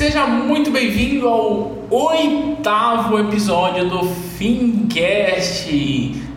[0.00, 4.06] Seja muito bem-vindo ao oitavo episódio do
[4.38, 5.68] Fincast.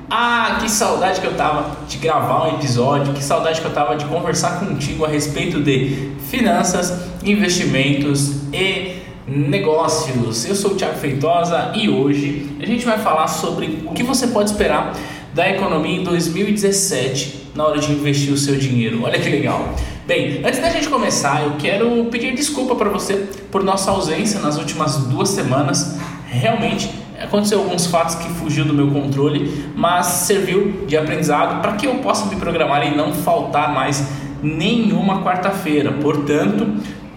[0.09, 3.95] Ah, que saudade que eu tava de gravar um episódio, que saudade que eu tava
[3.95, 10.45] de conversar contigo a respeito de finanças, investimentos e negócios.
[10.45, 14.27] Eu sou o Thiago Feitosa e hoje a gente vai falar sobre o que você
[14.27, 14.93] pode esperar
[15.33, 19.03] da economia em 2017 na hora de investir o seu dinheiro.
[19.03, 19.73] Olha que legal.
[20.05, 24.57] Bem, antes da gente começar, eu quero pedir desculpa para você por nossa ausência nas
[24.57, 25.97] últimas duas semanas.
[26.27, 31.87] Realmente aconteceu alguns fatos que fugiu do meu controle, mas serviu de aprendizado para que
[31.87, 34.05] eu possa me programar e não faltar mais
[34.41, 35.93] nenhuma quarta-feira.
[35.93, 36.67] Portanto,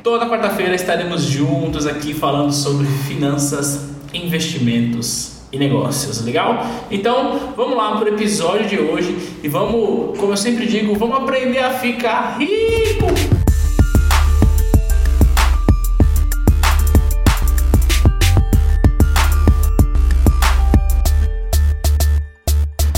[0.01, 6.67] toda quarta-feira estaremos juntos aqui falando sobre finanças, investimentos e negócios, legal?
[6.91, 11.17] Então, vamos lá para o episódio de hoje e vamos, como eu sempre digo, vamos
[11.19, 13.07] aprender a ficar rico.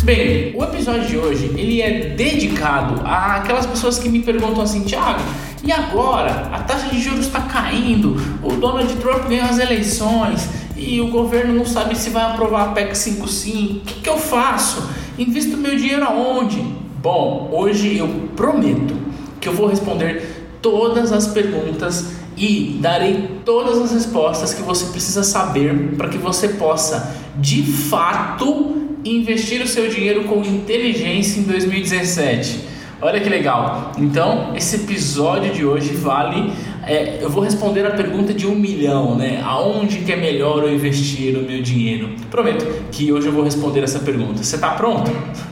[0.02, 5.20] Bem, o episódio de hoje ele é dedicado àquelas pessoas que me perguntam assim, Thiago,
[5.62, 6.48] e agora?
[6.50, 11.54] A taxa de juros está caindo, o Donald Trump ganhou as eleições, e o governo
[11.54, 13.76] não sabe se vai aprovar a PEC 55.
[13.76, 14.88] O que, que eu faço?
[15.18, 16.60] Invisto meu dinheiro aonde?
[17.02, 18.94] Bom, hoje eu prometo
[19.40, 25.24] que eu vou responder todas as perguntas e darei todas as respostas que você precisa
[25.24, 32.68] saber para que você possa, de fato, investir o seu dinheiro com inteligência em 2017.
[33.00, 33.92] Olha que legal!
[33.96, 36.52] Então, esse episódio de hoje vale.
[36.88, 39.42] É, eu vou responder a pergunta de um milhão, né?
[39.44, 42.08] Aonde que é melhor eu investir o meu dinheiro?
[42.30, 44.42] Prometo que hoje eu vou responder essa pergunta.
[44.42, 45.10] Você está pronto?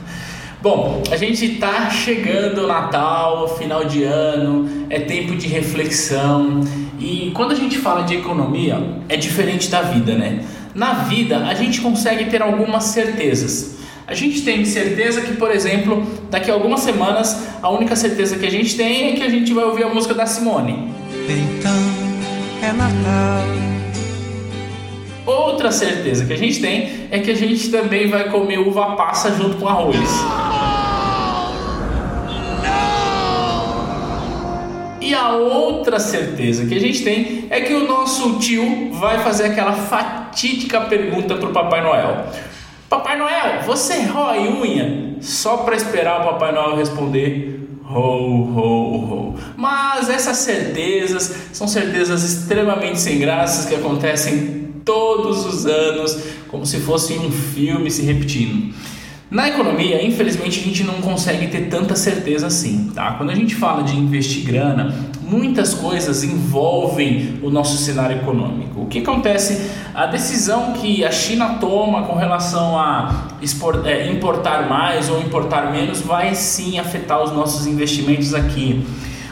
[0.59, 6.61] Bom, a gente está chegando o Natal, final de ano, é tempo de reflexão
[6.99, 10.43] e quando a gente fala de economia é diferente da vida, né?
[10.73, 13.77] Na vida a gente consegue ter algumas certezas.
[14.07, 18.45] A gente tem certeza que, por exemplo, daqui a algumas semanas, a única certeza que
[18.47, 20.97] a gente tem é que a gente vai ouvir a música da Simone.
[21.29, 21.73] Então
[22.63, 23.57] é Natal.
[25.25, 29.31] Outra certeza que a gente tem é que a gente também vai comer uva passa
[29.35, 29.97] junto com arroz.
[35.01, 39.47] E a outra certeza que a gente tem é que o nosso tio vai fazer
[39.47, 42.25] aquela fatídica pergunta para o Papai Noel:
[42.87, 45.17] Papai Noel, você rói unha?
[45.19, 49.35] Só para esperar o Papai Noel responder ho, ho, ho.
[49.55, 56.79] Mas essas certezas são certezas extremamente sem graças que acontecem todos os anos, como se
[56.79, 58.73] fosse um filme se repetindo.
[59.29, 63.11] Na economia, infelizmente, a gente não consegue ter tanta certeza assim, tá?
[63.13, 64.95] Quando a gente fala de investir grana,
[65.29, 68.81] muitas coisas envolvem o nosso cenário econômico.
[68.81, 69.69] O que acontece?
[69.93, 73.27] A decisão que a China toma com relação a
[73.85, 78.85] é, importar mais ou importar menos vai sim afetar os nossos investimentos aqui.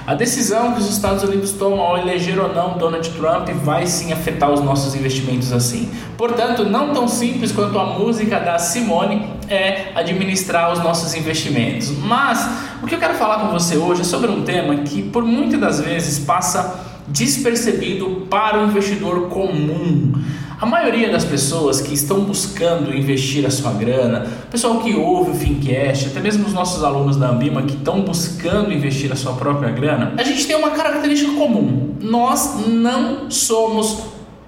[0.08, 4.14] A decisão que os Estados Unidos tomam ao eleger ou não Donald Trump vai sim
[4.14, 5.90] afetar os nossos investimentos assim.
[6.16, 11.90] Portanto, não tão simples quanto a música da Simone é administrar os nossos investimentos.
[11.90, 12.48] Mas
[12.84, 15.60] o que eu quero falar com você hoje é sobre um tema que por muitas
[15.60, 20.14] das vezes passa despercebido para o investidor comum.
[20.60, 25.32] A maioria das pessoas que estão buscando investir a sua grana, o pessoal que ouve
[25.32, 29.34] o Fincast, até mesmo os nossos alunos da Ambima que estão buscando investir a sua
[29.34, 31.96] própria grana, a gente tem uma característica comum.
[32.00, 34.04] Nós não somos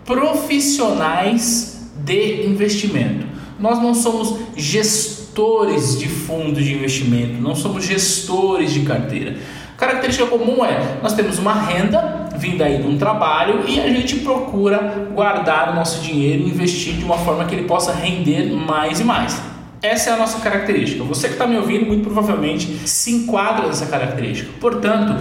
[0.06, 3.26] profissionais de investimento.
[3.60, 9.36] Nós não somos gestores de fundo de investimento, não somos gestores de carteira.
[9.76, 14.18] Característica comum é nós temos uma renda vinda aí de um trabalho e a gente
[14.18, 19.00] procura guardar o nosso dinheiro e investir de uma forma que ele possa render mais
[19.00, 19.42] e mais.
[19.82, 21.04] Essa é a nossa característica.
[21.04, 24.52] Você que está me ouvindo, muito provavelmente se enquadra nessa característica.
[24.60, 25.16] Portanto,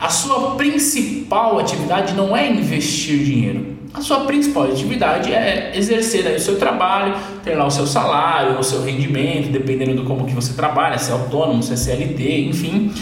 [0.00, 3.76] a sua principal atividade não é investir dinheiro.
[3.92, 8.58] A sua principal atividade é exercer aí o seu trabalho, ter lá o seu salário,
[8.58, 12.42] o seu rendimento, dependendo do como que você trabalha, se é autônomo, se é CLT,
[12.42, 12.92] enfim.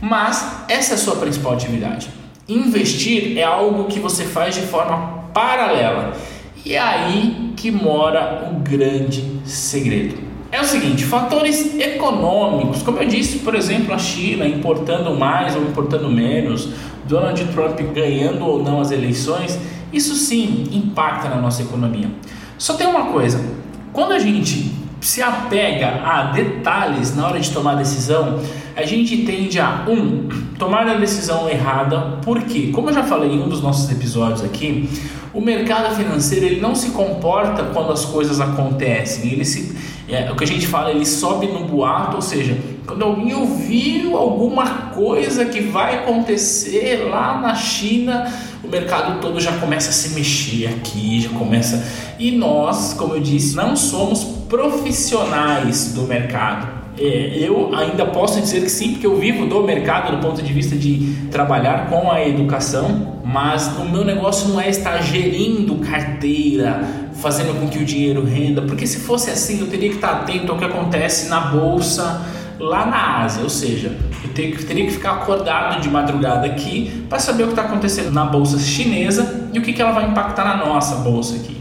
[0.00, 2.08] Mas essa é a sua principal atividade.
[2.48, 6.12] Investir é algo que você faz de forma paralela.
[6.64, 10.16] E é aí que mora o grande segredo.
[10.52, 15.62] É o seguinte, fatores econômicos, como eu disse, por exemplo, a China importando mais ou
[15.62, 16.68] importando menos,
[17.04, 19.58] Donald Trump ganhando ou não as eleições,
[19.92, 22.08] isso sim impacta na nossa economia.
[22.56, 23.44] Só tem uma coisa,
[23.92, 28.40] quando a gente se apega a detalhes na hora de tomar decisão,
[28.76, 30.28] a gente tende a um
[30.58, 34.88] tomar a decisão errada, porque, como eu já falei em um dos nossos episódios aqui,
[35.32, 39.74] o mercado financeiro ele não se comporta quando as coisas acontecem, ele se
[40.08, 42.56] é, o que a gente fala, ele sobe no boato, ou seja,
[42.86, 48.32] quando alguém ouviu alguma coisa que vai acontecer lá na China,
[48.62, 51.84] o mercado todo já começa a se mexer aqui, já começa.
[52.20, 56.75] E nós, como eu disse, não somos profissionais do mercado.
[56.98, 60.52] É, eu ainda posso dizer que sim, porque eu vivo do mercado do ponto de
[60.52, 66.82] vista de trabalhar com a educação, mas o meu negócio não é estar gerindo carteira,
[67.14, 70.52] fazendo com que o dinheiro renda, porque se fosse assim eu teria que estar atento
[70.52, 72.24] ao que acontece na bolsa
[72.58, 73.94] lá na Ásia, ou seja,
[74.24, 78.24] eu teria que, ficar acordado de madrugada aqui para saber o que está acontecendo na
[78.24, 81.55] bolsa chinesa e o que, que ela vai impactar na nossa bolsa aqui.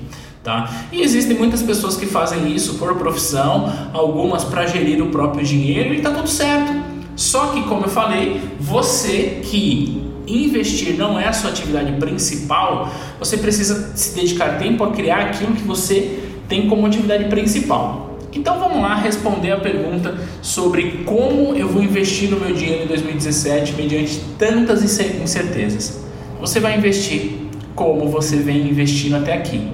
[0.45, 0.85] Tá?
[0.91, 5.91] E existem muitas pessoas que fazem isso por profissão, algumas para gerir o próprio dinheiro
[5.91, 6.71] e está tudo certo.
[7.15, 13.37] Só que, como eu falei, você que investir não é a sua atividade principal, você
[13.37, 18.19] precisa se dedicar tempo a criar aquilo que você tem como atividade principal.
[18.31, 22.87] Então vamos lá responder a pergunta sobre como eu vou investir no meu dinheiro em
[22.87, 26.03] 2017 mediante tantas incertezas.
[26.39, 27.31] Você vai investir
[27.73, 29.73] como você vem investindo até aqui.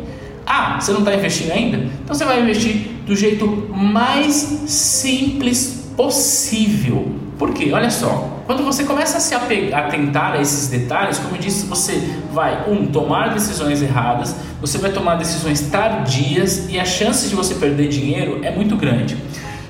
[0.53, 1.77] Ah, você não está investindo ainda?
[1.77, 4.33] Então você vai investir do jeito mais
[4.68, 7.09] simples possível.
[7.39, 7.71] Por quê?
[7.71, 12.03] Olha só, quando você começa a se atentar a esses detalhes, como eu disse, você
[12.33, 17.56] vai, um, tomar decisões erradas, você vai tomar decisões tardias e a chance de você
[17.56, 19.15] perder dinheiro é muito grande.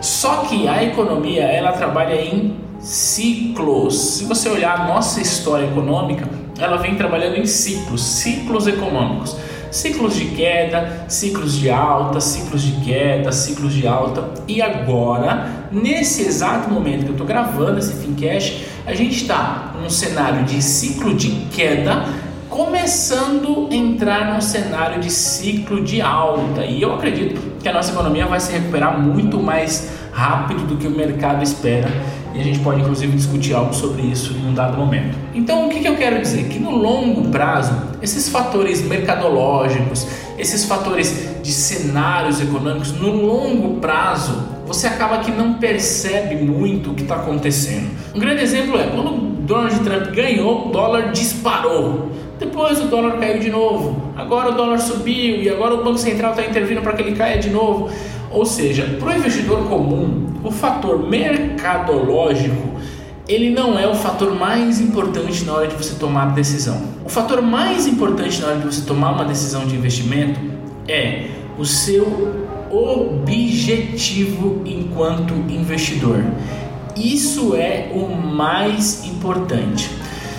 [0.01, 4.15] Só que a economia, ela trabalha em ciclos.
[4.15, 9.37] Se você olhar a nossa história econômica, ela vem trabalhando em ciclos, ciclos econômicos
[9.71, 14.29] ciclos de queda, ciclos de alta, ciclos de queda, ciclos de alta.
[14.47, 19.89] E agora, nesse exato momento que eu estou gravando esse Fincast, a gente está num
[19.89, 22.05] cenário de ciclo de queda,
[22.49, 26.65] começando a entrar num cenário de ciclo de alta.
[26.65, 30.85] E eu acredito que a nossa economia vai se recuperar muito mais rápido do que
[30.85, 31.89] o mercado espera
[32.33, 35.17] e a gente pode inclusive discutir algo sobre isso em um dado momento.
[35.33, 36.45] Então, o que, eu quero dizer?
[36.45, 40.07] Que no longo prazo, esses fatores mercadológicos,
[40.37, 46.93] esses fatores de cenários econômicos, no longo prazo, você acaba que não percebe muito o
[46.93, 47.89] que está acontecendo.
[48.15, 52.11] Um grande exemplo é quando Donald Trump ganhou, o dólar disparou.
[52.39, 54.01] Depois o dólar caiu de novo.
[54.15, 57.37] Agora o dólar subiu e agora o Banco Central está intervindo para que ele caia
[57.37, 57.89] de novo.
[58.31, 62.71] Ou seja, para o investidor comum, o fator mercadológico
[63.27, 66.81] ele não é o fator mais importante na hora de você tomar a decisão.
[67.05, 70.39] O fator mais importante na hora de você tomar uma decisão de investimento
[70.87, 72.33] é o seu
[72.69, 76.23] objetivo enquanto investidor.
[76.97, 79.89] Isso é o mais importante.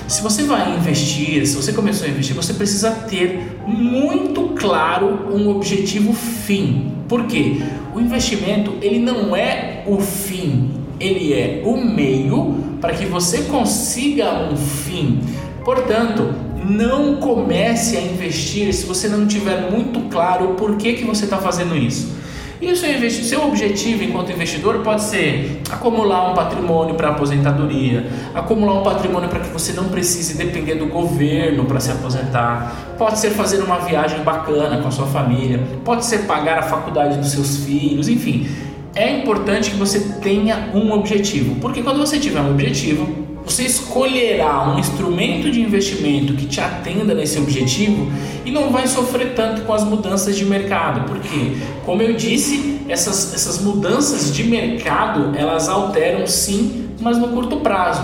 [0.08, 5.48] Se você vai investir, se você começou a investir, você precisa ter muito claro um
[5.48, 6.92] objetivo fim.
[7.08, 7.62] Por quê?
[7.94, 14.50] O investimento ele não é o fim, ele é o meio para que você consiga
[14.50, 15.20] um fim.
[15.64, 16.34] Portanto,
[16.68, 21.38] não comece a investir se você não tiver muito claro o porquê que você está
[21.38, 22.21] fazendo isso.
[22.62, 28.74] E o seu, seu objetivo enquanto investidor pode ser acumular um patrimônio para aposentadoria, acumular
[28.74, 33.30] um patrimônio para que você não precise depender do governo para se aposentar, pode ser
[33.30, 37.64] fazer uma viagem bacana com a sua família, pode ser pagar a faculdade dos seus
[37.64, 38.46] filhos, enfim.
[38.94, 44.72] É importante que você tenha um objetivo, porque quando você tiver um objetivo, você escolherá
[44.72, 48.10] um instrumento de investimento que te atenda nesse objetivo
[48.44, 53.34] e não vai sofrer tanto com as mudanças de mercado, porque, como eu disse, essas,
[53.34, 58.02] essas mudanças de mercado elas alteram sim, mas no curto prazo.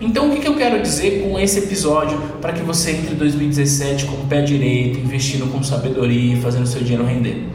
[0.00, 4.04] Então, o que, que eu quero dizer com esse episódio para que você entre 2017
[4.04, 7.46] com o pé direito, investindo com sabedoria e fazendo seu dinheiro render?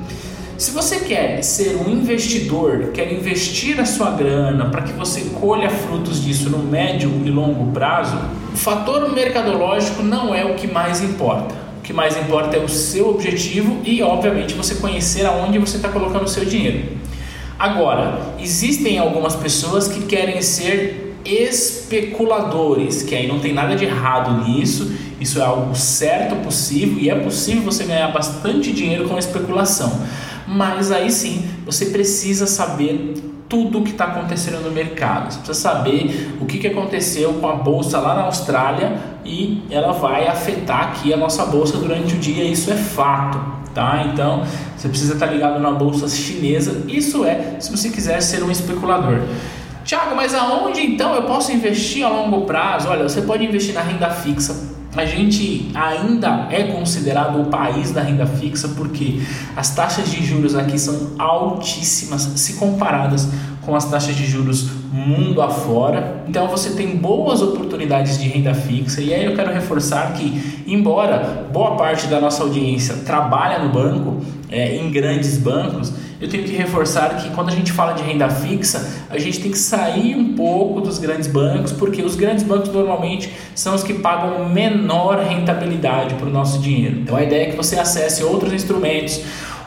[0.61, 5.71] Se você quer ser um investidor, quer investir a sua grana para que você colha
[5.71, 8.15] frutos disso no médio e longo prazo,
[8.53, 11.55] o fator mercadológico não é o que mais importa.
[11.79, 15.89] O que mais importa é o seu objetivo e, obviamente, você conhecer aonde você está
[15.89, 16.89] colocando o seu dinheiro.
[17.57, 24.47] Agora, existem algumas pessoas que querem ser especuladores, que aí não tem nada de errado
[24.47, 30.01] nisso, isso é algo certo, possível e é possível você ganhar bastante dinheiro com especulação
[30.51, 33.13] mas aí sim você precisa saber
[33.47, 35.31] tudo o que está acontecendo no mercado.
[35.31, 39.93] Você precisa saber o que, que aconteceu com a bolsa lá na Austrália e ela
[39.93, 43.61] vai afetar aqui a nossa bolsa durante o dia, isso é fato.
[43.73, 44.05] Tá?
[44.11, 44.43] Então
[44.75, 46.83] você precisa estar tá ligado na bolsa chinesa.
[46.87, 49.21] Isso é se você quiser ser um especulador.
[49.85, 52.89] Tiago, mas aonde então eu posso investir a longo prazo?
[52.89, 54.70] Olha, você pode investir na renda fixa.
[54.95, 59.21] A gente ainda é considerado o país da renda fixa porque
[59.55, 63.27] as taxas de juros aqui são altíssimas se comparadas
[63.61, 66.23] com as taxas de juros mundo afora.
[66.27, 71.47] Então você tem boas oportunidades de renda fixa e aí eu quero reforçar que, embora
[71.51, 76.55] boa parte da nossa audiência trabalha no banco, é, em grandes bancos, eu tenho que
[76.55, 80.35] reforçar que quando a gente fala de renda fixa, a gente tem que sair um
[80.35, 86.13] pouco dos grandes bancos, porque os grandes bancos normalmente são os que pagam menor rentabilidade
[86.13, 86.99] para o nosso dinheiro.
[86.99, 89.21] Então a ideia é que você acesse outros instrumentos,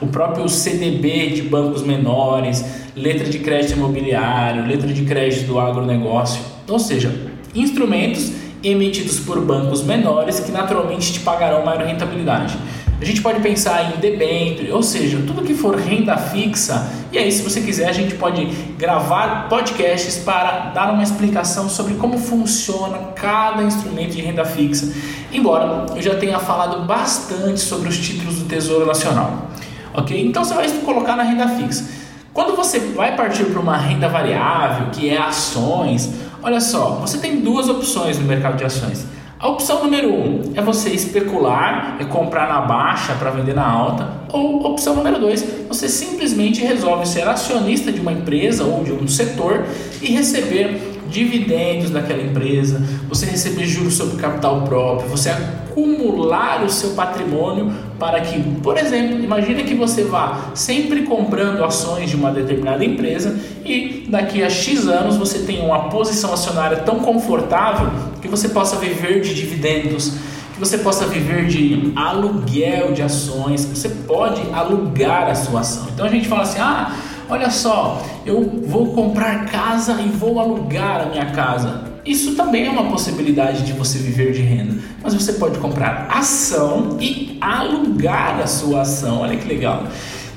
[0.04, 6.42] o próprio CDB de bancos menores, letra de crédito imobiliário, letra de crédito do agronegócio,
[6.68, 7.14] ou seja,
[7.54, 8.32] instrumentos
[8.62, 12.56] emitidos por bancos menores que naturalmente te pagarão maior rentabilidade.
[13.00, 16.90] A gente pode pensar em debênture, ou seja, tudo que for renda fixa.
[17.12, 18.46] E aí, se você quiser, a gente pode
[18.78, 24.92] gravar podcasts para dar uma explicação sobre como funciona cada instrumento de renda fixa.
[25.32, 29.50] Embora eu já tenha falado bastante sobre os títulos do Tesouro Nacional.
[29.94, 30.26] Ok?
[30.26, 31.84] Então você vai colocar na renda fixa.
[32.32, 37.40] Quando você vai partir para uma renda variável, que é ações, olha só, você tem
[37.40, 39.06] duas opções no mercado de ações.
[39.38, 44.08] A opção número um é você especular, é comprar na baixa para vender na alta.
[44.32, 49.06] Ou opção número dois, você simplesmente resolve ser acionista de uma empresa ou de um
[49.06, 49.64] setor
[50.00, 56.90] e receber dividendos daquela empresa, você receber juros sobre capital próprio, você acumular o seu
[56.90, 62.84] patrimônio para que, por exemplo, imagine que você vá sempre comprando ações de uma determinada
[62.84, 67.88] empresa e daqui a X anos você tenha uma posição acionária tão confortável
[68.20, 70.14] que você possa viver de dividendos,
[70.52, 75.86] que você possa viver de aluguel de ações, que você pode alugar a sua ação.
[75.94, 76.92] Então a gente fala assim: "Ah,
[77.28, 81.94] Olha só, eu vou comprar casa e vou alugar a minha casa.
[82.04, 84.74] Isso também é uma possibilidade de você viver de renda.
[85.02, 89.20] Mas você pode comprar ação e alugar a sua ação.
[89.20, 89.84] Olha que legal.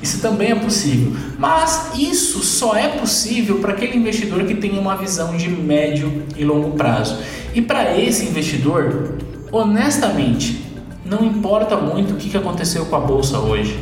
[0.02, 1.12] Isso também é possível.
[1.38, 6.46] Mas isso só é possível para aquele investidor que tem uma visão de médio e
[6.46, 7.18] longo prazo.
[7.54, 9.18] E para esse investidor,
[9.52, 10.64] honestamente,
[11.04, 13.78] não importa muito o que aconteceu com a bolsa hoje.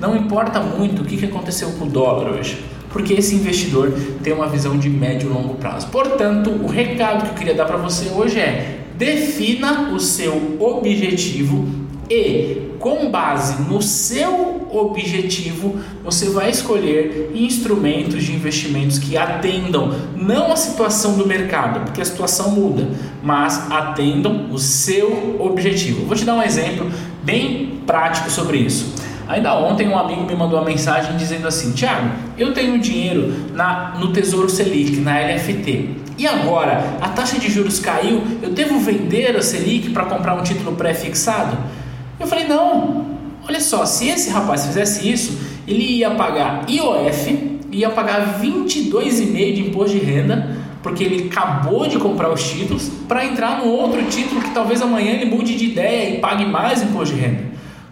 [0.00, 4.48] Não importa muito o que aconteceu com o dólar hoje, porque esse investidor tem uma
[4.48, 5.88] visão de médio e longo prazo.
[5.88, 11.66] Portanto, o recado que eu queria dar para você hoje é: defina o seu objetivo
[12.08, 20.52] e, com base no seu objetivo, você vai escolher instrumentos de investimentos que atendam não
[20.52, 22.88] a situação do mercado, porque a situação muda,
[23.22, 26.06] mas atendam o seu objetivo.
[26.06, 26.90] Vou te dar um exemplo
[27.22, 29.07] bem prático sobre isso.
[29.28, 32.08] Ainda ontem um amigo me mandou uma mensagem dizendo assim: Tiago,
[32.38, 35.90] eu tenho dinheiro na, no Tesouro Selic, na LFT.
[36.16, 40.42] E agora, a taxa de juros caiu, eu devo vender a Selic para comprar um
[40.42, 41.58] título pré-fixado?
[42.18, 43.06] Eu falei: não.
[43.46, 49.60] Olha só, se esse rapaz fizesse isso, ele ia pagar IOF, ia pagar 22,5% de
[49.60, 54.40] imposto de renda, porque ele acabou de comprar os títulos, para entrar no outro título
[54.40, 57.42] que talvez amanhã ele mude de ideia e pague mais imposto de renda.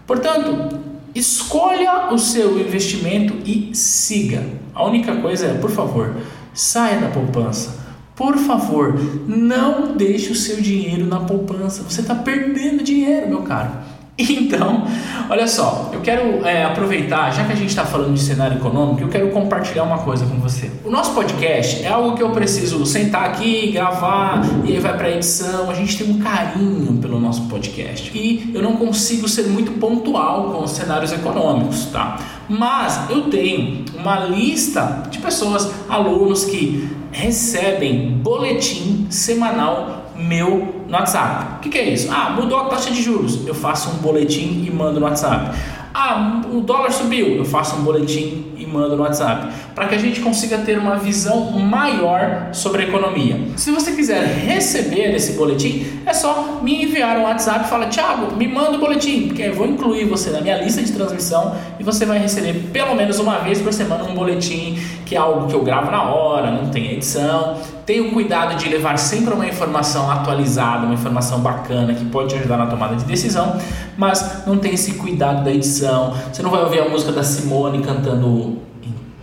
[0.05, 0.76] Portanto,
[1.17, 4.45] Escolha o seu investimento e siga.
[4.71, 6.15] A única coisa é, por favor,
[6.53, 7.75] saia da poupança.
[8.15, 8.93] Por favor,
[9.27, 11.81] não deixe o seu dinheiro na poupança.
[11.81, 13.71] Você está perdendo dinheiro, meu caro.
[14.47, 14.87] Então,
[15.29, 19.01] olha só, eu quero é, aproveitar, já que a gente está falando de cenário econômico,
[19.01, 20.71] eu quero compartilhar uma coisa com você.
[20.83, 25.11] O nosso podcast é algo que eu preciso sentar aqui, gravar e aí vai para
[25.11, 25.69] edição.
[25.69, 30.51] A gente tem um carinho pelo nosso podcast e eu não consigo ser muito pontual
[30.51, 32.17] com os cenários econômicos, tá?
[32.49, 41.57] Mas eu tenho uma lista de pessoas, alunos que recebem boletim semanal meu no WhatsApp.
[41.57, 42.09] O que, que é isso?
[42.11, 43.45] Ah, mudou a taxa de juros.
[43.45, 45.57] Eu faço um boletim e mando no WhatsApp.
[45.93, 47.27] Ah, o dólar subiu.
[47.35, 49.51] Eu faço um boletim e mando no WhatsApp.
[49.77, 53.39] Para que a gente consiga ter uma visão maior sobre a economia.
[53.55, 58.35] Se você quiser receber esse boletim, é só me enviar um WhatsApp e falar: Thiago,
[58.35, 61.83] me manda o boletim, porque eu vou incluir você na minha lista de transmissão e
[61.83, 65.53] você vai receber pelo menos uma vez por semana um boletim que é algo que
[65.53, 67.57] eu gravo na hora, não tem edição.
[67.85, 72.57] Tenho cuidado de levar sempre uma informação atualizada, uma informação bacana que pode te ajudar
[72.57, 73.55] na tomada de decisão,
[73.95, 76.15] mas não tem esse cuidado da edição.
[76.33, 78.65] Você não vai ouvir a música da Simone cantando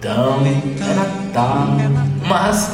[0.05, 0.43] Então
[0.87, 1.67] é Natal,
[2.29, 2.71] mas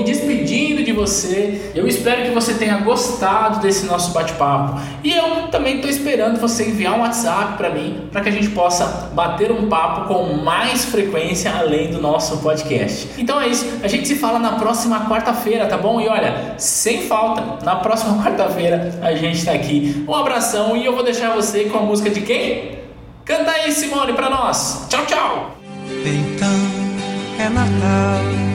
[0.00, 1.71] Me despedindo de você.
[1.75, 4.80] Eu espero que você tenha gostado desse nosso bate-papo.
[5.04, 8.49] E eu também estou esperando você enviar um WhatsApp para mim, para que a gente
[8.50, 13.09] possa bater um papo com mais frequência além do nosso podcast.
[13.19, 13.66] Então é isso.
[13.83, 16.00] A gente se fala na próxima quarta-feira, tá bom?
[16.00, 20.04] E olha, sem falta, na próxima quarta-feira a gente está aqui.
[20.09, 22.80] Um abração e eu vou deixar você com a música de quem?
[23.25, 24.87] Canta aí, Simone, para nós.
[24.88, 25.57] Tchau, tchau.
[26.04, 26.49] Então
[27.38, 28.50] é Natal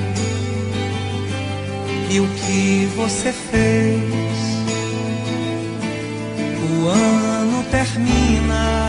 [2.15, 4.01] e o que você fez.
[6.71, 8.84] O ano termina